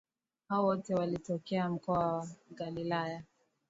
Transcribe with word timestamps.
Hao 0.49 0.63
wote 0.65 0.93
walitokea 0.95 1.69
mkoa 1.69 1.97
wa 2.13 2.25
Galilaya 2.51 3.23